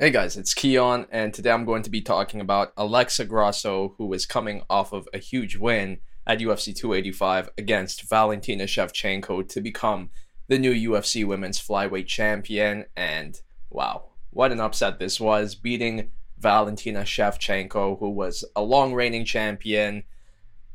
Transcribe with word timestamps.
Hey 0.00 0.12
guys, 0.12 0.36
it's 0.36 0.54
Keon, 0.54 1.08
and 1.10 1.34
today 1.34 1.50
I'm 1.50 1.64
going 1.64 1.82
to 1.82 1.90
be 1.90 2.00
talking 2.00 2.40
about 2.40 2.72
Alexa 2.76 3.24
Grasso, 3.24 3.96
who 3.98 4.12
is 4.12 4.26
coming 4.26 4.62
off 4.70 4.92
of 4.92 5.08
a 5.12 5.18
huge 5.18 5.56
win 5.56 5.98
at 6.24 6.38
UFC 6.38 6.72
285 6.72 7.50
against 7.58 8.08
Valentina 8.08 8.62
Shevchenko 8.62 9.48
to 9.48 9.60
become 9.60 10.10
the 10.46 10.56
new 10.56 10.72
UFC 10.72 11.26
Women's 11.26 11.60
Flyweight 11.60 12.06
Champion. 12.06 12.84
And 12.96 13.40
wow, 13.70 14.10
what 14.30 14.52
an 14.52 14.60
upset 14.60 15.00
this 15.00 15.18
was, 15.18 15.56
beating 15.56 16.12
Valentina 16.38 17.00
Shevchenko, 17.00 17.98
who 17.98 18.10
was 18.10 18.44
a 18.54 18.62
long 18.62 18.94
reigning 18.94 19.24
champion, 19.24 20.04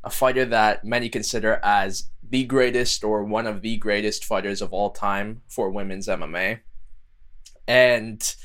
a 0.03 0.09
fighter 0.09 0.43
that 0.43 0.83
many 0.83 1.07
consider 1.07 1.61
as 1.63 2.09
the 2.21 2.43
greatest 2.43 3.05
or 3.05 3.23
one 3.23 3.47
of 3.47 3.61
the 3.61 3.77
greatest 3.77 4.25
fighters 4.25 4.61
of 4.61 4.73
all 4.73 4.89
time 4.89 5.43
for 5.47 5.69
women's 5.69 6.09
MMA. 6.09 6.59
And 7.69 8.35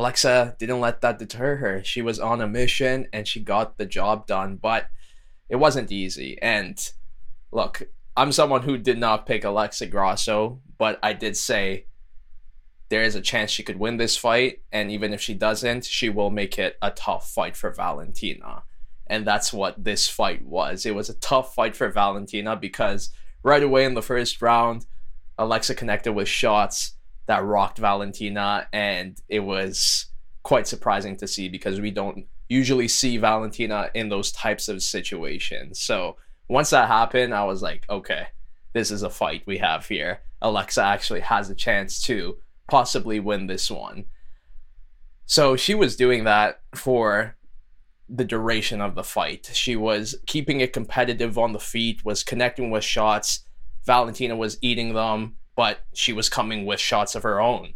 Alexa 0.00 0.56
didn't 0.58 0.80
let 0.80 1.02
that 1.02 1.18
deter 1.18 1.56
her. 1.56 1.84
She 1.84 2.00
was 2.00 2.18
on 2.18 2.40
a 2.40 2.48
mission 2.48 3.06
and 3.12 3.28
she 3.28 3.38
got 3.38 3.76
the 3.76 3.84
job 3.84 4.26
done, 4.26 4.56
but 4.56 4.86
it 5.50 5.56
wasn't 5.56 5.92
easy. 5.92 6.38
And 6.40 6.82
look, 7.52 7.82
I'm 8.16 8.32
someone 8.32 8.62
who 8.62 8.78
did 8.78 8.98
not 8.98 9.26
pick 9.26 9.44
Alexa 9.44 9.84
Grasso, 9.88 10.62
but 10.78 10.98
I 11.02 11.12
did 11.12 11.36
say 11.36 11.84
there 12.88 13.02
is 13.02 13.14
a 13.14 13.20
chance 13.20 13.50
she 13.50 13.62
could 13.62 13.78
win 13.78 13.98
this 13.98 14.16
fight. 14.16 14.62
And 14.72 14.90
even 14.90 15.12
if 15.12 15.20
she 15.20 15.34
doesn't, 15.34 15.84
she 15.84 16.08
will 16.08 16.30
make 16.30 16.58
it 16.58 16.78
a 16.80 16.92
tough 16.92 17.30
fight 17.30 17.54
for 17.54 17.70
Valentina. 17.70 18.62
And 19.06 19.26
that's 19.26 19.52
what 19.52 19.84
this 19.84 20.08
fight 20.08 20.42
was. 20.46 20.86
It 20.86 20.94
was 20.94 21.10
a 21.10 21.14
tough 21.14 21.54
fight 21.54 21.76
for 21.76 21.90
Valentina 21.90 22.56
because 22.56 23.10
right 23.42 23.62
away 23.62 23.84
in 23.84 23.92
the 23.92 24.00
first 24.00 24.40
round, 24.40 24.86
Alexa 25.36 25.74
connected 25.74 26.14
with 26.14 26.26
shots 26.26 26.94
that 27.26 27.44
rocked 27.44 27.78
Valentina, 27.78 28.66
and 28.72 29.20
it 29.28 29.40
was 29.40 30.06
quite 30.42 30.66
surprising 30.66 31.16
to 31.16 31.26
see 31.26 31.48
because 31.48 31.80
we 31.80 31.90
don't 31.90 32.26
usually 32.48 32.88
see 32.88 33.16
Valentina 33.16 33.90
in 33.94 34.08
those 34.08 34.32
types 34.32 34.68
of 34.68 34.82
situations. 34.82 35.80
So 35.80 36.16
once 36.48 36.70
that 36.70 36.88
happened, 36.88 37.32
I 37.32 37.44
was 37.44 37.62
like, 37.62 37.84
okay, 37.88 38.26
this 38.72 38.90
is 38.90 39.02
a 39.02 39.10
fight 39.10 39.42
we 39.46 39.58
have 39.58 39.86
here. 39.86 40.20
Alexa 40.42 40.82
actually 40.82 41.20
has 41.20 41.48
a 41.50 41.54
chance 41.54 42.02
to 42.02 42.38
possibly 42.68 43.20
win 43.20 43.46
this 43.46 43.70
one. 43.70 44.06
So 45.26 45.54
she 45.54 45.74
was 45.74 45.94
doing 45.94 46.24
that 46.24 46.60
for 46.74 47.36
the 48.08 48.24
duration 48.24 48.80
of 48.80 48.96
the 48.96 49.04
fight. 49.04 49.50
She 49.52 49.76
was 49.76 50.16
keeping 50.26 50.60
it 50.60 50.72
competitive 50.72 51.38
on 51.38 51.52
the 51.52 51.60
feet, 51.60 52.04
was 52.04 52.24
connecting 52.24 52.70
with 52.70 52.82
shots. 52.82 53.44
Valentina 53.84 54.34
was 54.34 54.58
eating 54.60 54.94
them 54.94 55.36
but 55.60 55.84
she 55.92 56.14
was 56.14 56.30
coming 56.30 56.64
with 56.64 56.80
shots 56.80 57.14
of 57.14 57.22
her 57.22 57.38
own. 57.38 57.74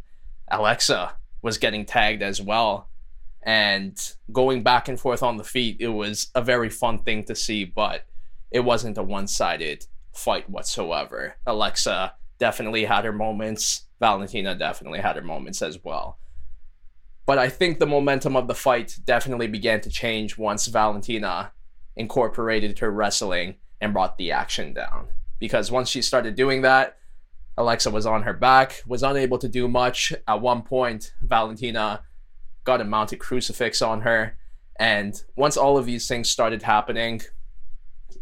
Alexa 0.48 1.12
was 1.42 1.58
getting 1.58 1.84
tagged 1.84 2.22
as 2.22 2.40
well. 2.40 2.88
And 3.42 3.94
going 4.32 4.62
back 4.62 4.88
and 4.88 4.98
forth 4.98 5.22
on 5.22 5.36
the 5.36 5.44
feet, 5.44 5.76
it 5.80 5.88
was 5.88 6.28
a 6.34 6.40
very 6.40 6.70
fun 6.70 7.00
thing 7.00 7.24
to 7.24 7.34
see, 7.34 7.66
but 7.66 8.06
it 8.50 8.60
wasn't 8.60 8.96
a 8.96 9.02
one 9.02 9.26
sided 9.26 9.84
fight 10.14 10.48
whatsoever. 10.48 11.36
Alexa 11.44 12.14
definitely 12.38 12.86
had 12.86 13.04
her 13.04 13.12
moments. 13.12 13.82
Valentina 14.00 14.54
definitely 14.54 15.00
had 15.00 15.16
her 15.16 15.22
moments 15.22 15.60
as 15.60 15.84
well. 15.84 16.16
But 17.26 17.36
I 17.36 17.50
think 17.50 17.78
the 17.80 17.86
momentum 17.86 18.34
of 18.34 18.48
the 18.48 18.54
fight 18.54 18.98
definitely 19.04 19.46
began 19.46 19.82
to 19.82 19.90
change 19.90 20.38
once 20.38 20.68
Valentina 20.68 21.52
incorporated 21.96 22.78
her 22.78 22.90
wrestling 22.90 23.56
and 23.78 23.92
brought 23.92 24.16
the 24.16 24.32
action 24.32 24.72
down. 24.72 25.08
Because 25.38 25.70
once 25.70 25.90
she 25.90 26.00
started 26.00 26.34
doing 26.34 26.62
that, 26.62 26.96
Alexa 27.56 27.90
was 27.90 28.06
on 28.06 28.22
her 28.22 28.32
back, 28.32 28.82
was 28.86 29.02
unable 29.02 29.38
to 29.38 29.48
do 29.48 29.68
much. 29.68 30.12
At 30.26 30.40
one 30.40 30.62
point, 30.62 31.12
Valentina 31.22 32.02
got 32.64 32.80
a 32.80 32.84
mounted 32.84 33.18
crucifix 33.20 33.80
on 33.80 34.00
her. 34.00 34.36
And 34.78 35.20
once 35.36 35.56
all 35.56 35.78
of 35.78 35.86
these 35.86 36.08
things 36.08 36.28
started 36.28 36.62
happening, 36.62 37.22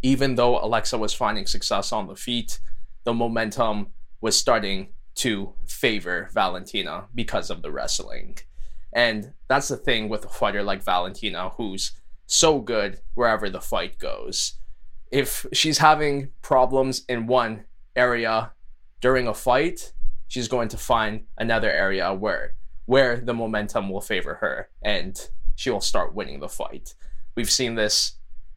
even 0.03 0.35
though 0.35 0.59
Alexa 0.59 0.99
was 0.99 1.15
finding 1.15 1.47
success 1.47 1.93
on 1.93 2.09
the 2.09 2.17
feet, 2.17 2.61
the 3.05 3.15
momentum 3.15 3.89
was 4.21 4.37
starting 4.37 4.89
to 5.15 5.55
favor 5.67 6.29
Valentina 6.33 7.07
because 7.15 7.51
of 7.51 7.63
the 7.63 7.71
wrestling. 7.71 8.39
And 8.93 9.33
that's 9.49 9.69
the 9.69 9.77
thing 9.77 10.09
with 10.09 10.25
a 10.25 10.29
fighter 10.29 10.63
like 10.63 10.83
Valentina, 10.83 11.51
who's 11.51 11.93
so 12.27 12.61
good 12.61 13.01
wherever 13.15 13.49
the 13.49 13.61
fight 13.61 13.99
goes. 13.99 14.55
If 15.11 15.47
she's 15.53 15.79
having 15.79 16.31
problems 16.43 17.05
in 17.09 17.27
one 17.27 17.65
area 17.97 18.53
during 19.03 19.27
a 19.27 19.35
fight, 19.35 19.93
she's 20.29 20.49
going 20.49 20.69
to 20.69 20.79
find 20.79 21.25
another 21.37 21.71
area 21.71 22.15
where 22.15 22.55
where 22.87 23.21
the 23.21 23.35
momentum 23.35 23.91
will 23.91 24.01
favor 24.01 24.35
her 24.37 24.69
and 24.81 25.29
she 25.55 25.71
will 25.71 25.81
start 25.81 26.15
winning 26.15 26.41
the 26.41 26.49
fight. 26.49 26.95
We've 27.37 27.51
seen 27.51 27.75
this 27.75 28.15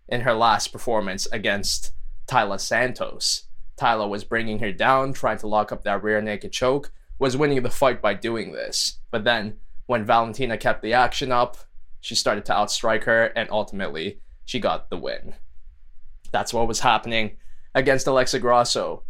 in 0.08 0.22
her 0.22 0.34
last 0.34 0.72
performance 0.72 1.28
against 1.32 1.94
Taila 2.28 2.60
Santos. 2.60 3.44
Taila 3.78 4.10
was 4.10 4.24
bringing 4.24 4.60
her 4.60 4.72
down, 4.72 5.14
trying 5.14 5.38
to 5.40 5.48
lock 5.48 5.72
up 5.72 5.84
that 5.84 6.04
rear 6.04 6.22
naked 6.22 6.52
choke, 6.52 6.92
was 7.20 7.38
winning 7.38 7.62
the 7.62 7.70
fight 7.70 8.02
by 8.02 8.14
doing 8.14 8.52
this. 8.52 9.00
But 9.12 9.26
then, 9.26 9.58
when 9.86 10.06
Valentina 10.06 10.58
kept 10.58 10.82
the 10.82 10.94
action 10.94 11.32
up, 11.32 11.58
she 12.02 12.16
started 12.16 12.46
to 12.46 12.54
outstrike 12.54 13.04
her, 13.04 13.26
and 13.36 13.50
ultimately, 13.52 14.20
she 14.44 14.60
got 14.60 14.90
the 14.90 14.98
win. 14.98 15.36
That's 16.32 16.54
what 16.54 16.68
was 16.68 16.80
happening 16.80 17.38
against 17.74 18.08
Alexa 18.08 18.40
Grasso 18.40 19.04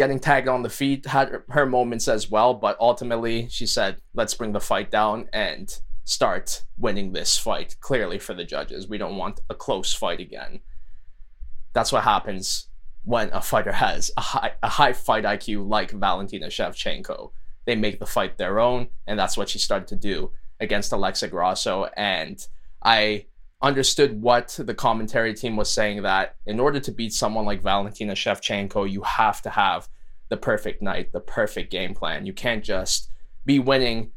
getting 0.00 0.18
tagged 0.18 0.48
on 0.48 0.62
the 0.62 0.70
feet 0.70 1.04
had 1.04 1.42
her 1.50 1.66
moments 1.66 2.08
as 2.08 2.30
well, 2.30 2.54
but 2.54 2.74
ultimately 2.80 3.46
she 3.50 3.66
said, 3.66 4.00
let's 4.14 4.32
bring 4.32 4.52
the 4.52 4.58
fight 4.58 4.90
down 4.90 5.28
and 5.30 5.78
start 6.04 6.64
winning 6.78 7.12
this 7.12 7.36
fight 7.36 7.76
clearly 7.80 8.18
for 8.18 8.32
the 8.32 8.42
judges. 8.42 8.88
We 8.88 8.96
don't 8.96 9.18
want 9.18 9.40
a 9.50 9.54
close 9.54 9.92
fight 9.92 10.18
again. 10.18 10.60
That's 11.74 11.92
what 11.92 12.04
happens 12.04 12.68
when 13.04 13.28
a 13.34 13.42
fighter 13.42 13.72
has 13.72 14.10
a 14.16 14.22
high, 14.22 14.52
a 14.62 14.70
high 14.70 14.94
fight 14.94 15.24
IQ 15.24 15.68
like 15.68 15.90
Valentina 15.90 16.46
Shevchenko. 16.46 17.32
They 17.66 17.76
make 17.76 17.98
the 17.98 18.06
fight 18.06 18.38
their 18.38 18.58
own, 18.58 18.88
and 19.06 19.18
that's 19.18 19.36
what 19.36 19.50
she 19.50 19.58
started 19.58 19.88
to 19.88 19.96
do 19.96 20.32
against 20.60 20.92
Alexa 20.92 21.28
Grasso. 21.28 21.90
And 21.94 22.40
I 22.82 23.26
understood 23.62 24.22
what 24.22 24.58
the 24.58 24.74
commentary 24.74 25.34
team 25.34 25.56
was 25.56 25.72
saying 25.72 26.02
that 26.02 26.36
in 26.46 26.58
order 26.58 26.80
to 26.80 26.92
beat 26.92 27.12
someone 27.12 27.44
like 27.44 27.62
Valentina 27.62 28.14
Shevchenko, 28.14 28.90
you 28.90 29.02
have 29.02 29.42
to 29.42 29.50
have 29.50 29.88
the 30.30 30.36
perfect 30.36 30.80
night, 30.80 31.12
the 31.12 31.20
perfect 31.20 31.70
game 31.70 31.94
plan. 31.94 32.24
You 32.24 32.32
can't 32.32 32.64
just 32.64 33.10
be 33.44 33.58
winning 33.58 34.12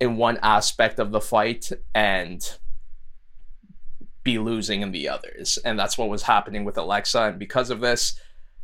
in 0.00 0.16
one 0.16 0.38
aspect 0.42 0.98
of 0.98 1.10
the 1.10 1.20
fight 1.20 1.70
and 1.94 2.58
be 4.22 4.38
losing 4.38 4.82
in 4.82 4.92
the 4.92 5.08
others. 5.08 5.58
And 5.64 5.78
that's 5.78 5.98
what 5.98 6.08
was 6.08 6.22
happening 6.22 6.64
with 6.64 6.78
Alexa. 6.78 7.20
And 7.20 7.38
because 7.38 7.70
of 7.70 7.80
this, 7.80 8.18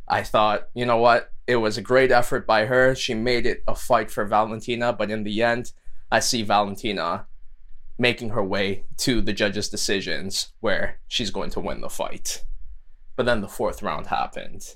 I 0.07 0.23
thought, 0.23 0.67
you 0.73 0.85
know 0.85 0.97
what? 0.97 1.31
It 1.47 1.57
was 1.57 1.77
a 1.77 1.81
great 1.81 2.11
effort 2.11 2.47
by 2.47 2.65
her. 2.65 2.95
She 2.95 3.13
made 3.13 3.45
it 3.45 3.63
a 3.67 3.75
fight 3.75 4.09
for 4.09 4.25
Valentina, 4.25 4.93
but 4.93 5.11
in 5.11 5.23
the 5.23 5.43
end, 5.43 5.71
I 6.11 6.19
see 6.19 6.43
Valentina 6.43 7.27
making 8.03 8.31
her 8.31 8.43
way 8.43 8.83
to 8.97 9.21
the 9.21 9.31
judge's 9.31 9.69
decisions 9.69 10.49
where 10.59 10.99
she's 11.07 11.31
going 11.31 11.49
to 11.49 11.61
win 11.61 11.79
the 11.79 11.89
fight. 11.89 12.43
But 13.15 13.25
then 13.25 13.39
the 13.39 13.47
fourth 13.47 13.81
round 13.81 14.07
happened. 14.07 14.75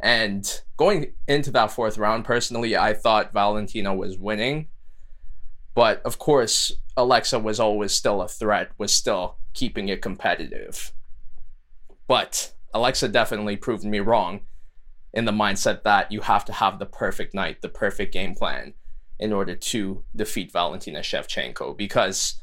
And 0.00 0.62
going 0.78 1.12
into 1.28 1.50
that 1.50 1.70
fourth 1.70 1.98
round, 1.98 2.24
personally, 2.24 2.74
I 2.74 2.94
thought 2.94 3.34
Valentina 3.34 3.94
was 3.94 4.16
winning. 4.16 4.68
But 5.74 6.00
of 6.06 6.18
course, 6.18 6.72
Alexa 6.96 7.38
was 7.40 7.60
always 7.60 7.92
still 7.92 8.22
a 8.22 8.28
threat, 8.28 8.70
was 8.78 8.90
still 8.90 9.36
keeping 9.52 9.90
it 9.90 10.00
competitive. 10.00 10.94
But 12.08 12.54
Alexa 12.72 13.08
definitely 13.08 13.56
proved 13.56 13.84
me 13.84 14.00
wrong 14.00 14.40
in 15.12 15.26
the 15.26 15.32
mindset 15.32 15.82
that 15.82 16.10
you 16.10 16.22
have 16.22 16.46
to 16.46 16.54
have 16.54 16.78
the 16.78 16.86
perfect 16.86 17.34
night, 17.34 17.60
the 17.60 17.68
perfect 17.68 18.14
game 18.14 18.34
plan 18.34 18.72
in 19.18 19.30
order 19.30 19.54
to 19.54 20.04
defeat 20.16 20.50
Valentina 20.50 21.00
Shevchenko 21.00 21.76
because 21.76 22.41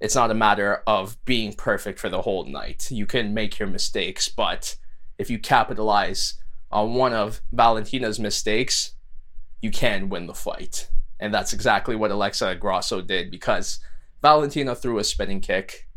it's 0.00 0.14
not 0.14 0.30
a 0.30 0.34
matter 0.34 0.82
of 0.86 1.22
being 1.24 1.52
perfect 1.52 1.98
for 1.98 2.08
the 2.08 2.22
whole 2.22 2.44
night. 2.44 2.90
You 2.90 3.06
can 3.06 3.32
make 3.32 3.58
your 3.58 3.68
mistakes, 3.68 4.28
but 4.28 4.76
if 5.18 5.30
you 5.30 5.38
capitalize 5.38 6.34
on 6.70 6.94
one 6.94 7.14
of 7.14 7.40
Valentina's 7.52 8.18
mistakes, 8.18 8.94
you 9.62 9.70
can 9.70 10.08
win 10.08 10.26
the 10.26 10.34
fight. 10.34 10.90
And 11.18 11.32
that's 11.32 11.52
exactly 11.52 11.96
what 11.96 12.10
Alexa 12.10 12.56
Grasso 12.56 13.00
did 13.00 13.30
because 13.30 13.80
Valentina 14.20 14.74
threw 14.74 14.98
a 14.98 15.04
spinning 15.04 15.40
kick, 15.40 15.88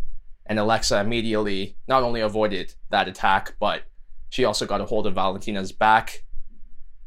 and 0.46 0.58
Alexa 0.58 1.00
immediately 1.00 1.78
not 1.88 2.04
only 2.04 2.22
avoided 2.22 2.74
that 2.90 3.08
attack, 3.08 3.56
but 3.60 3.84
she 4.30 4.46
also 4.46 4.66
got 4.66 4.82
a 4.82 4.86
hold 4.86 5.08
of 5.08 5.16
Valentina's 5.16 5.72
back, 5.72 6.24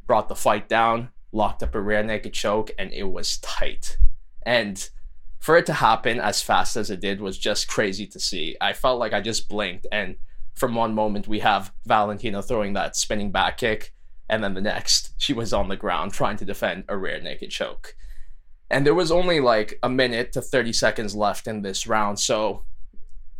brought 0.06 0.28
the 0.28 0.34
fight 0.34 0.68
down, 0.68 1.10
locked 1.32 1.62
up 1.62 1.74
a 1.74 1.80
rear 1.80 2.02
naked 2.02 2.32
choke, 2.32 2.70
and 2.78 2.92
it 2.92 3.04
was 3.04 3.38
tight. 3.38 3.96
And 4.44 4.88
for 5.42 5.56
it 5.56 5.66
to 5.66 5.72
happen 5.72 6.20
as 6.20 6.40
fast 6.40 6.76
as 6.76 6.88
it 6.88 7.00
did 7.00 7.20
was 7.20 7.36
just 7.36 7.66
crazy 7.66 8.06
to 8.06 8.20
see. 8.20 8.56
I 8.60 8.72
felt 8.72 9.00
like 9.00 9.12
I 9.12 9.20
just 9.20 9.48
blinked, 9.48 9.88
and 9.90 10.14
from 10.54 10.76
one 10.76 10.94
moment 10.94 11.26
we 11.26 11.40
have 11.40 11.72
Valentina 11.84 12.40
throwing 12.40 12.74
that 12.74 12.94
spinning 12.94 13.32
back 13.32 13.58
kick, 13.58 13.92
and 14.30 14.44
then 14.44 14.54
the 14.54 14.60
next 14.60 15.14
she 15.18 15.32
was 15.32 15.52
on 15.52 15.68
the 15.68 15.76
ground 15.76 16.12
trying 16.12 16.36
to 16.36 16.44
defend 16.44 16.84
a 16.88 16.96
rear 16.96 17.20
naked 17.20 17.50
choke. 17.50 17.96
And 18.70 18.86
there 18.86 18.94
was 18.94 19.10
only 19.10 19.40
like 19.40 19.80
a 19.82 19.88
minute 19.88 20.30
to 20.32 20.40
30 20.40 20.72
seconds 20.72 21.16
left 21.16 21.48
in 21.48 21.62
this 21.62 21.88
round. 21.88 22.20
So 22.20 22.62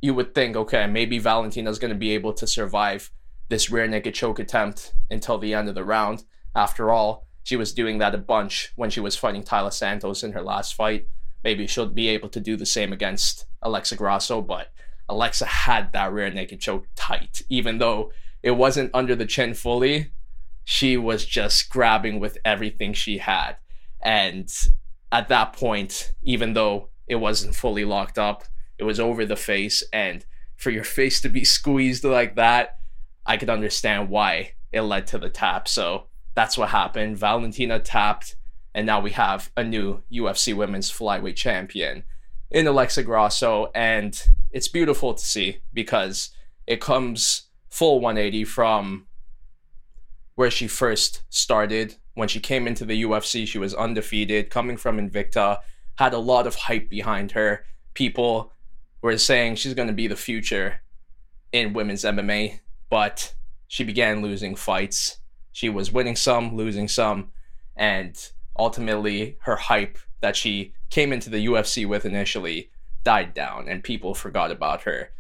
you 0.01 0.13
would 0.13 0.35
think, 0.35 0.57
okay, 0.57 0.89
maybe 0.89 1.21
Valentina's 1.21 1.79
going 1.79 1.93
to 1.93 1.99
be 1.99 2.11
able 2.11 2.33
to 2.33 2.49
survive 2.49 3.13
this 3.49 3.71
rear 3.71 3.87
naked 3.87 4.15
choke 4.15 4.41
attempt 4.41 4.93
until 5.09 5.39
the 5.39 5.55
end 5.55 5.69
of 5.69 5.77
the 5.77 5.85
round. 5.85 6.25
After 6.57 6.91
all, 6.91 7.29
she 7.45 7.55
was 7.55 7.73
doing 7.73 7.99
that 7.99 8.15
a 8.15 8.19
bunch 8.19 8.73
when 8.75 8.91
she 8.91 8.99
was 8.99 9.15
fighting 9.15 9.45
Taila 9.45 9.73
Santos 9.73 10.25
in 10.25 10.33
her 10.33 10.43
last 10.43 10.75
fight. 10.75 11.07
Maybe 11.45 11.67
she'll 11.67 11.87
be 11.87 12.09
able 12.09 12.29
to 12.31 12.41
do 12.41 12.57
the 12.57 12.67
same 12.67 12.93
against 12.93 13.47
Alexa 13.63 13.97
Grasso, 13.97 14.41
but 14.41 14.73
Alexa 15.09 15.45
had 15.45 15.93
that 15.93 16.13
rear 16.13 16.31
naked 16.31 16.61
choke 16.61 16.87
tight. 16.95 17.43
Even 17.49 17.79
though 17.79 18.13
it 18.43 18.53
wasn't 18.53 18.91
under 18.95 19.15
the 19.15 19.27
chin 19.27 19.55
fully, 19.55 20.13
she 20.65 20.97
was 20.97 21.27
just 21.27 21.69
grabbing 21.69 22.21
with 22.21 22.39
everything 22.45 22.93
she 22.93 23.19
had. 23.19 23.57
And 24.01 24.51
at 25.11 25.29
that 25.29 25.53
point, 25.53 26.13
even 26.23 26.55
though 26.55 26.89
it 27.07 27.17
wasn't 27.17 27.55
fully 27.55 27.85
locked 27.85 28.19
up, 28.19 28.45
it 28.79 28.85
was 28.85 28.99
over 28.99 29.25
the 29.25 29.37
face. 29.37 29.83
And 29.93 30.25
for 30.57 30.71
your 30.71 30.85
face 30.85 31.21
to 31.21 31.29
be 31.29 31.45
squeezed 31.59 32.05
like 32.05 32.37
that, 32.37 32.79
I 33.27 33.37
could 33.37 33.51
understand 33.51 34.09
why 34.09 34.53
it 34.73 34.83
led 34.83 35.07
to 35.09 35.19
the 35.19 35.29
tap. 35.29 35.69
So 35.69 36.07
that's 36.35 36.57
what 36.57 36.71
happened. 36.71 37.19
Valentina 37.19 37.79
tapped, 37.79 38.37
and 38.75 38.87
now 38.87 39.01
we 39.01 39.11
have 39.13 39.51
a 39.57 39.65
new 39.65 40.03
UFC 40.11 40.55
women's 40.55 40.91
flyweight 40.91 41.37
champion 41.37 42.05
in 42.51 42.67
Alexa 42.67 43.03
Grasso. 43.03 43.71
And 43.75 44.21
it's 44.51 44.69
beautiful 44.69 45.15
to 45.15 45.25
see 45.25 45.59
because 45.73 46.31
it 46.67 46.81
comes 46.81 47.49
full 47.69 48.01
180 48.01 48.45
from 48.45 49.07
where 50.35 50.51
she 50.51 50.67
first 50.67 51.23
started 51.29 51.97
when 52.15 52.29
she 52.29 52.41
came 52.41 52.67
into 52.67 52.85
the 52.85 53.03
UFC, 53.03 53.47
she 53.47 53.59
was 53.59 53.75
undefeated, 53.75 54.51
coming 54.51 54.77
from 54.77 54.99
Invicta, 54.99 55.61
had 55.97 56.13
a 56.13 56.19
lot 56.19 56.47
of 56.47 56.55
hype 56.55 56.89
behind 56.91 57.33
her. 57.33 57.65
People 57.95 58.53
were 59.01 59.17
saying 59.19 59.57
she's 59.57 59.75
going 59.75 59.89
to 59.89 59.95
be 59.95 60.07
the 60.07 60.17
future 60.17 60.83
in 61.53 61.73
women's 61.73 62.05
MMA, 62.05 62.61
but 62.91 63.35
she 63.67 63.85
began 63.85 64.23
losing 64.23 64.55
fights. 64.55 65.19
She 65.53 65.69
was 65.69 65.93
winning 65.93 66.17
some, 66.17 66.55
losing 66.55 66.89
some, 66.89 67.31
and 67.77 68.17
ultimately 68.59 69.37
her 69.43 69.57
hype 69.57 69.99
that 70.21 70.37
she 70.37 70.73
came 70.91 71.13
into 71.13 71.31
the 71.31 71.47
UFC 71.47 71.87
with 71.87 72.05
initially 72.05 72.71
died 73.05 73.35
down 73.35 73.69
and 73.69 73.83
people 73.83 74.15
forgot 74.15 74.51
about 74.51 74.83
her 74.83 75.11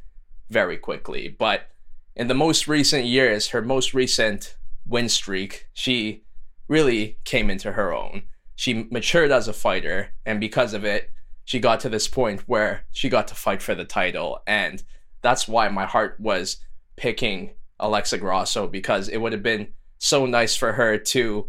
very 0.50 0.76
quickly. 0.76 1.28
But 1.28 1.68
in 2.14 2.28
the 2.28 2.34
most 2.34 2.68
recent 2.68 3.06
years, 3.06 3.48
her 3.48 3.62
most 3.62 3.94
recent 3.94 4.56
win 4.86 5.08
streak, 5.08 5.68
she 5.72 6.24
really 6.68 7.18
came 7.24 7.50
into 7.50 7.72
her 7.72 7.92
own. 7.92 8.22
She 8.54 8.86
matured 8.90 9.32
as 9.32 9.48
a 9.48 9.52
fighter, 9.52 10.12
and 10.26 10.38
because 10.38 10.74
of 10.74 10.84
it, 10.84 11.10
she 11.44 11.58
got 11.58 11.80
to 11.80 11.88
this 11.88 12.06
point 12.06 12.42
where 12.46 12.84
she 12.92 13.08
got 13.08 13.28
to 13.28 13.34
fight 13.34 13.62
for 13.62 13.74
the 13.74 13.84
title. 13.84 14.40
And 14.46 14.82
that's 15.22 15.48
why 15.48 15.68
my 15.68 15.86
heart 15.86 16.20
was 16.20 16.58
picking 16.96 17.54
Alexa 17.80 18.18
Grasso 18.18 18.68
because 18.68 19.08
it 19.08 19.18
would 19.18 19.32
have 19.32 19.42
been 19.42 19.68
so 19.98 20.26
nice 20.26 20.54
for 20.54 20.72
her 20.72 20.98
to 20.98 21.48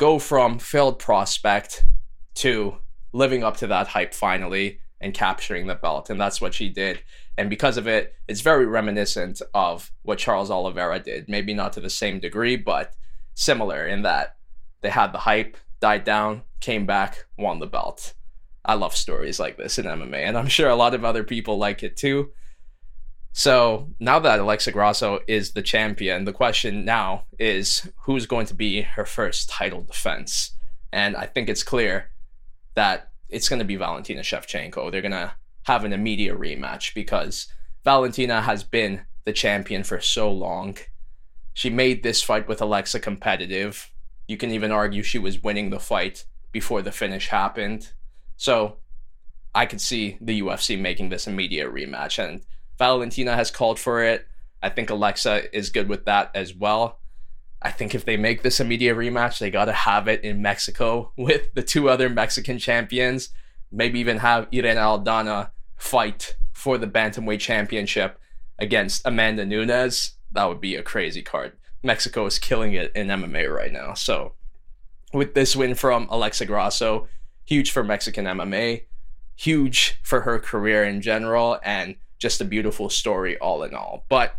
go 0.00 0.18
from 0.18 0.58
failed 0.58 0.98
prospect 0.98 1.84
to 2.34 2.74
living 3.12 3.44
up 3.44 3.58
to 3.58 3.66
that 3.66 3.86
hype 3.86 4.14
finally 4.14 4.80
and 4.98 5.12
capturing 5.12 5.66
the 5.66 5.74
belt. 5.74 6.08
And 6.08 6.18
that's 6.18 6.40
what 6.40 6.54
she 6.54 6.70
did. 6.70 7.02
And 7.36 7.50
because 7.50 7.76
of 7.76 7.86
it, 7.86 8.14
it's 8.26 8.40
very 8.40 8.64
reminiscent 8.64 9.42
of 9.52 9.92
what 10.00 10.16
Charles 10.18 10.50
Oliveira 10.50 11.00
did. 11.00 11.28
Maybe 11.28 11.52
not 11.52 11.74
to 11.74 11.80
the 11.80 11.90
same 11.90 12.18
degree, 12.18 12.56
but 12.56 12.94
similar 13.34 13.86
in 13.86 14.00
that 14.02 14.36
they 14.80 14.88
had 14.88 15.12
the 15.12 15.18
hype, 15.18 15.58
died 15.80 16.04
down, 16.04 16.44
came 16.60 16.86
back, 16.86 17.26
won 17.36 17.58
the 17.58 17.66
belt. 17.66 18.14
I 18.64 18.74
love 18.74 18.96
stories 18.96 19.38
like 19.38 19.58
this 19.58 19.78
in 19.78 19.84
MMA, 19.84 20.26
and 20.26 20.38
I'm 20.38 20.48
sure 20.48 20.70
a 20.70 20.76
lot 20.76 20.94
of 20.94 21.04
other 21.04 21.24
people 21.24 21.58
like 21.58 21.82
it 21.82 21.98
too. 21.98 22.30
So 23.32 23.90
now 24.00 24.18
that 24.18 24.40
Alexa 24.40 24.72
Grasso 24.72 25.20
is 25.28 25.52
the 25.52 25.62
champion, 25.62 26.24
the 26.24 26.32
question 26.32 26.84
now 26.84 27.24
is 27.38 27.88
who's 28.04 28.26
going 28.26 28.46
to 28.46 28.54
be 28.54 28.82
her 28.82 29.04
first 29.04 29.48
title 29.48 29.82
defense? 29.82 30.52
And 30.92 31.16
I 31.16 31.26
think 31.26 31.48
it's 31.48 31.62
clear 31.62 32.10
that 32.74 33.10
it's 33.28 33.48
going 33.48 33.60
to 33.60 33.64
be 33.64 33.76
Valentina 33.76 34.22
Shevchenko. 34.22 34.90
They're 34.90 35.00
going 35.00 35.12
to 35.12 35.32
have 35.62 35.84
an 35.84 35.92
immediate 35.92 36.38
rematch 36.38 36.94
because 36.94 37.46
Valentina 37.84 38.42
has 38.42 38.64
been 38.64 39.02
the 39.24 39.32
champion 39.32 39.84
for 39.84 40.00
so 40.00 40.30
long. 40.30 40.76
She 41.54 41.70
made 41.70 42.02
this 42.02 42.22
fight 42.22 42.48
with 42.48 42.60
Alexa 42.60 43.00
competitive. 43.00 43.90
You 44.26 44.36
can 44.36 44.50
even 44.50 44.72
argue 44.72 45.02
she 45.02 45.18
was 45.18 45.42
winning 45.42 45.70
the 45.70 45.78
fight 45.78 46.24
before 46.52 46.82
the 46.82 46.92
finish 46.92 47.28
happened. 47.28 47.92
So 48.36 48.78
I 49.54 49.66
could 49.66 49.80
see 49.80 50.18
the 50.20 50.40
UFC 50.40 50.78
making 50.78 51.08
this 51.08 51.26
immediate 51.26 51.72
rematch, 51.72 52.18
and 52.22 52.42
Valentina 52.80 53.36
has 53.36 53.50
called 53.50 53.78
for 53.78 54.02
it. 54.02 54.26
I 54.62 54.70
think 54.70 54.88
Alexa 54.88 55.54
is 55.56 55.68
good 55.68 55.88
with 55.88 56.06
that 56.06 56.30
as 56.34 56.54
well. 56.54 56.98
I 57.60 57.70
think 57.70 57.94
if 57.94 58.06
they 58.06 58.16
make 58.16 58.42
this 58.42 58.58
a 58.58 58.64
media 58.64 58.94
rematch, 58.94 59.38
they 59.38 59.50
got 59.50 59.66
to 59.66 59.72
have 59.72 60.08
it 60.08 60.24
in 60.24 60.40
Mexico 60.40 61.12
with 61.16 61.52
the 61.54 61.62
two 61.62 61.90
other 61.90 62.08
Mexican 62.08 62.58
champions. 62.58 63.28
Maybe 63.70 64.00
even 64.00 64.16
have 64.16 64.48
Irene 64.52 64.78
Aldana 64.78 65.50
fight 65.76 66.36
for 66.52 66.78
the 66.78 66.86
Bantamweight 66.86 67.40
Championship 67.40 68.18
against 68.58 69.02
Amanda 69.04 69.44
Nunes. 69.44 70.14
That 70.32 70.48
would 70.48 70.60
be 70.60 70.74
a 70.74 70.82
crazy 70.82 71.22
card. 71.22 71.52
Mexico 71.82 72.24
is 72.24 72.38
killing 72.38 72.72
it 72.72 72.92
in 72.96 73.08
MMA 73.08 73.54
right 73.54 73.72
now. 73.72 73.92
So, 73.92 74.32
with 75.12 75.34
this 75.34 75.54
win 75.54 75.74
from 75.74 76.08
Alexa 76.10 76.46
Grasso, 76.46 77.08
huge 77.44 77.70
for 77.72 77.84
Mexican 77.84 78.24
MMA, 78.24 78.84
huge 79.36 80.00
for 80.02 80.22
her 80.22 80.38
career 80.38 80.84
in 80.84 81.02
general, 81.02 81.58
and 81.62 81.96
just 82.20 82.40
a 82.40 82.44
beautiful 82.44 82.88
story 82.88 83.36
all 83.38 83.64
in 83.64 83.74
all. 83.74 84.04
But 84.08 84.36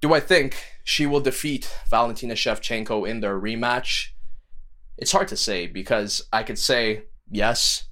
do 0.00 0.12
I 0.12 0.20
think 0.20 0.56
she 0.84 1.06
will 1.06 1.20
defeat 1.20 1.74
Valentina 1.88 2.34
Shevchenko 2.34 3.08
in 3.08 3.20
their 3.20 3.38
rematch? 3.38 4.08
It's 4.98 5.12
hard 5.12 5.28
to 5.28 5.36
say 5.36 5.66
because 5.66 6.26
I 6.32 6.42
could 6.42 6.58
say 6.58 7.04
yes, 7.30 7.84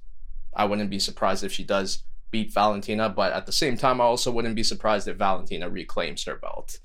I 0.55 0.65
wouldn't 0.65 0.89
be 0.89 0.99
surprised 0.99 1.43
if 1.43 1.51
she 1.51 1.63
does 1.63 2.03
beat 2.29 2.53
Valentina, 2.53 3.09
but 3.09 3.33
at 3.33 3.45
the 3.45 3.51
same 3.51 3.77
time, 3.77 4.01
I 4.01 4.03
also 4.03 4.31
wouldn't 4.31 4.55
be 4.55 4.63
surprised 4.63 5.07
if 5.07 5.17
Valentina 5.17 5.69
reclaims 5.69 6.25
her 6.25 6.35
belt 6.35 6.79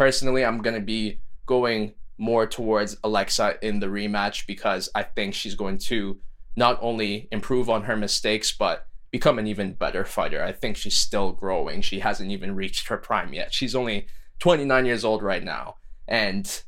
personally, 0.00 0.44
I'm 0.44 0.62
going 0.62 0.76
to 0.76 0.80
be 0.80 1.20
going 1.44 1.92
more 2.16 2.46
towards 2.46 2.96
Alexa 3.04 3.58
in 3.60 3.80
the 3.80 3.86
rematch 3.86 4.46
because 4.46 4.88
I 4.94 5.02
think 5.02 5.34
she's 5.34 5.54
going 5.54 5.76
to 5.88 6.18
not 6.56 6.78
only 6.80 7.28
improve 7.30 7.68
on 7.68 7.82
her 7.82 7.96
mistakes, 7.96 8.50
but 8.50 8.86
become 9.10 9.38
an 9.38 9.46
even 9.46 9.72
better 9.72 10.04
fighter. 10.04 10.42
I 10.42 10.52
think 10.52 10.76
she's 10.76 10.96
still 10.96 11.32
growing. 11.32 11.82
She 11.82 12.00
hasn't 12.00 12.30
even 12.30 12.54
reached 12.54 12.88
her 12.88 12.96
prime 12.96 13.32
yet. 13.32 13.52
She's 13.52 13.74
only 13.74 14.06
29 14.38 14.86
years 14.86 15.04
old 15.04 15.22
right 15.22 15.42
now. 15.42 15.76
And 16.06 16.62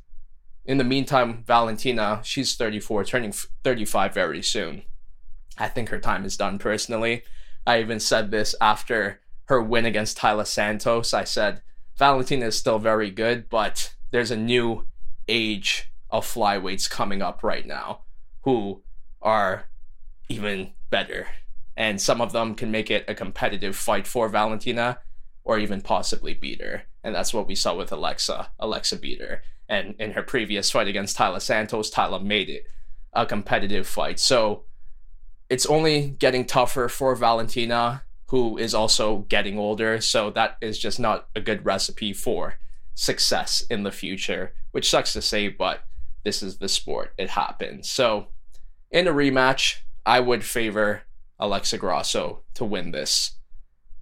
in 0.65 0.79
the 0.79 0.85
meantime, 0.85 1.45
Valentina, 1.47 2.21
she's 2.25 2.55
34, 2.55 3.05
turning 3.05 3.33
35 3.65 4.15
very 4.15 4.43
soon. 4.43 4.83
I 5.59 5.69
think 5.69 5.89
her 5.91 5.99
time 5.99 6.25
is 6.25 6.37
done 6.37 6.59
personally. 6.59 7.23
I 7.67 7.81
even 7.81 8.01
said 8.01 8.31
this 8.31 8.55
after 8.61 9.21
her 9.47 9.63
win 9.63 9.85
against 9.85 10.19
Taila 10.19 10.47
Santos. 10.47 11.13
I 11.13 11.25
said, 11.25 11.63
Valentina 11.97 12.47
is 12.47 12.59
still 12.59 12.79
very 12.79 13.11
good, 13.11 13.49
but 13.49 13.95
there's 14.11 14.31
a 14.31 14.37
new 14.37 14.87
age 15.29 15.93
of 16.11 16.27
flyweights 16.27 16.89
coming 16.89 17.23
up 17.23 17.43
right 17.43 17.67
now 17.67 18.03
who 18.43 18.83
are 19.21 19.67
even 20.29 20.73
better. 20.91 21.27
And 21.77 22.01
some 22.01 22.21
of 22.21 22.33
them 22.33 22.55
can 22.55 22.71
make 22.71 22.91
it 22.91 23.05
a 23.09 23.15
competitive 23.15 23.77
fight 23.77 24.07
for 24.07 24.29
Valentina 24.29 24.99
or 25.45 25.59
even 25.59 25.81
possibly 25.81 26.35
beat 26.35 26.61
her. 26.61 26.85
And 27.03 27.15
that's 27.15 27.35
what 27.35 27.47
we 27.47 27.55
saw 27.55 27.75
with 27.77 27.93
Alexa. 27.93 28.51
Alexa 28.59 28.97
beat 28.97 29.21
her. 29.21 29.43
And 29.69 29.95
in 29.99 30.13
her 30.13 30.23
previous 30.23 30.71
fight 30.71 30.89
against 30.89 31.17
Taila 31.17 31.41
Santos, 31.41 31.91
Taila 31.91 32.23
made 32.23 32.49
it 32.49 32.65
a 33.13 33.27
competitive 33.27 33.87
fight. 33.87 34.19
So 34.21 34.65
it's 35.49 35.67
only 35.67 36.11
getting 36.11 36.45
tougher 36.45 36.89
for 36.89 37.15
Valentina 37.15 38.03
who 38.33 38.57
is 38.57 38.73
also 38.73 39.19
getting 39.29 39.59
older. 39.59 40.01
So 40.01 40.31
that 40.31 40.57
is 40.63 40.79
just 40.79 40.99
not 40.99 41.29
a 41.37 41.41
good 41.41 41.67
recipe 41.67 42.15
for 42.15 42.55
success 42.95 43.63
in 43.69 43.83
the 43.83 43.93
future, 43.93 44.55
which 44.71 44.89
sucks 44.89 45.13
to 45.13 45.21
say, 45.21 45.49
but 45.49 45.85
this 46.25 46.43
is 46.43 46.57
the 46.57 46.69
sport. 46.69 47.13
It 47.19 47.29
happens. 47.29 47.91
So 47.91 48.29
in 48.91 49.07
a 49.07 49.13
rematch, 49.13 49.81
I 50.07 50.21
would 50.21 50.45
favor 50.45 51.03
Alexa 51.43 51.79
Grasso 51.79 52.43
to 52.55 52.65
win 52.65 52.91
this 52.91 53.33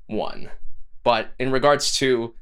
one. 0.06 0.50
But 1.02 1.32
in 1.38 1.50
regards 1.50 1.94
to 1.96 2.34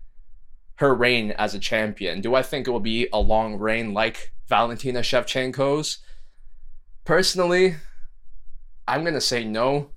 her 0.76 0.94
reign 0.94 1.30
as 1.32 1.54
a 1.54 1.58
champion, 1.58 2.20
do 2.20 2.34
I 2.34 2.42
think 2.42 2.66
it 2.66 2.70
will 2.70 2.80
be 2.80 3.08
a 3.12 3.20
long 3.20 3.56
reign 3.56 3.94
like 3.94 4.32
Valentina 4.48 5.00
Shevchenko's? 5.00 5.98
Personally, 7.04 7.76
I'm 8.86 9.04
to 9.04 9.20
say 9.20 9.44
no 9.44 9.90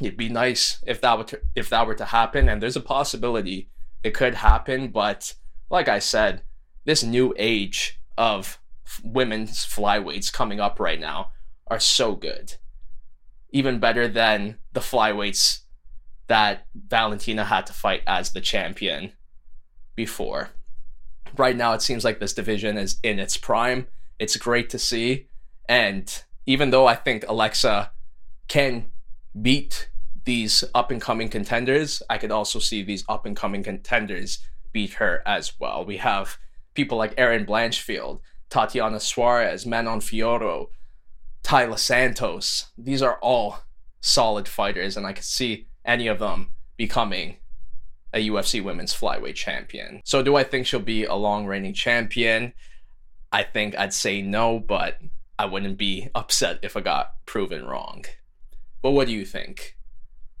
it'd 0.00 0.16
be 0.16 0.28
nice 0.28 0.82
if 0.86 1.00
that 1.00 1.16
were 1.16 1.24
to, 1.24 1.40
if 1.54 1.70
that 1.70 1.86
were 1.86 1.94
to 1.94 2.04
happen 2.04 2.48
and 2.48 2.62
there's 2.62 2.76
a 2.76 2.80
possibility 2.80 3.70
it 4.02 4.12
could 4.14 4.34
happen 4.34 4.88
but 4.88 5.34
like 5.70 5.88
i 5.88 5.98
said 5.98 6.42
this 6.84 7.02
new 7.02 7.34
age 7.38 8.00
of 8.18 8.58
women's 9.02 9.66
flyweights 9.66 10.32
coming 10.32 10.60
up 10.60 10.78
right 10.78 11.00
now 11.00 11.30
are 11.68 11.80
so 11.80 12.14
good 12.14 12.56
even 13.56 13.78
better 13.78 14.06
than 14.06 14.58
the 14.74 14.80
flyweights 14.80 15.60
that 16.26 16.66
Valentina 16.74 17.42
had 17.42 17.64
to 17.64 17.72
fight 17.72 18.02
as 18.06 18.32
the 18.32 18.40
champion 18.42 19.12
before. 19.94 20.50
Right 21.38 21.56
now, 21.56 21.72
it 21.72 21.80
seems 21.80 22.04
like 22.04 22.20
this 22.20 22.34
division 22.34 22.76
is 22.76 22.98
in 23.02 23.18
its 23.18 23.38
prime. 23.38 23.86
It's 24.18 24.36
great 24.36 24.68
to 24.70 24.78
see. 24.78 25.28
And 25.70 26.22
even 26.44 26.68
though 26.68 26.86
I 26.86 26.96
think 26.96 27.24
Alexa 27.26 27.92
can 28.46 28.90
beat 29.40 29.88
these 30.24 30.62
up 30.74 30.90
and 30.90 31.00
coming 31.00 31.30
contenders, 31.30 32.02
I 32.10 32.18
could 32.18 32.30
also 32.30 32.58
see 32.58 32.82
these 32.82 33.04
up 33.08 33.24
and 33.24 33.34
coming 33.34 33.62
contenders 33.62 34.40
beat 34.72 34.94
her 34.94 35.22
as 35.24 35.58
well. 35.58 35.82
We 35.82 35.96
have 35.96 36.36
people 36.74 36.98
like 36.98 37.14
Erin 37.16 37.46
Blanchfield, 37.46 38.20
Tatiana 38.50 39.00
Suarez, 39.00 39.64
Manon 39.64 40.00
Fiorot, 40.00 40.66
Taila 41.46 41.78
Santos. 41.78 42.72
These 42.76 43.02
are 43.02 43.20
all 43.20 43.60
solid 44.00 44.48
fighters, 44.48 44.96
and 44.96 45.06
I 45.06 45.12
could 45.12 45.22
see 45.22 45.68
any 45.84 46.08
of 46.08 46.18
them 46.18 46.50
becoming 46.76 47.36
a 48.12 48.28
UFC 48.28 48.60
women's 48.62 48.92
flyweight 48.92 49.36
champion. 49.36 50.00
So, 50.04 50.24
do 50.24 50.34
I 50.34 50.42
think 50.42 50.66
she'll 50.66 50.80
be 50.80 51.04
a 51.04 51.14
long 51.14 51.46
reigning 51.46 51.72
champion? 51.72 52.52
I 53.30 53.44
think 53.44 53.78
I'd 53.78 53.92
say 53.92 54.22
no, 54.22 54.58
but 54.58 54.98
I 55.38 55.44
wouldn't 55.46 55.78
be 55.78 56.08
upset 56.16 56.58
if 56.62 56.76
I 56.76 56.80
got 56.80 57.12
proven 57.26 57.64
wrong. 57.64 58.04
But 58.82 58.90
what 58.90 59.06
do 59.06 59.12
you 59.12 59.24
think? 59.24 59.76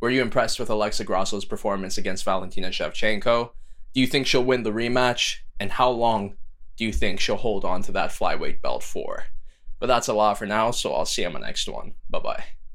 Were 0.00 0.10
you 0.10 0.22
impressed 0.22 0.58
with 0.58 0.70
Alexa 0.70 1.04
Grasso's 1.04 1.44
performance 1.44 1.98
against 1.98 2.24
Valentina 2.24 2.70
Shevchenko? 2.70 3.50
Do 3.94 4.00
you 4.00 4.08
think 4.08 4.26
she'll 4.26 4.42
win 4.42 4.64
the 4.64 4.72
rematch? 4.72 5.36
And 5.60 5.70
how 5.70 5.90
long 5.90 6.36
do 6.76 6.84
you 6.84 6.92
think 6.92 7.20
she'll 7.20 7.36
hold 7.36 7.64
on 7.64 7.82
to 7.82 7.92
that 7.92 8.10
flyweight 8.10 8.60
belt 8.60 8.82
for? 8.82 9.26
But 9.78 9.86
that's 9.86 10.08
a 10.08 10.14
lot 10.14 10.38
for 10.38 10.46
now, 10.46 10.70
so 10.70 10.92
I'll 10.94 11.04
see 11.04 11.22
you 11.22 11.28
on 11.28 11.34
the 11.34 11.40
next 11.40 11.68
one. 11.68 11.94
Bye 12.08 12.20
bye. 12.20 12.44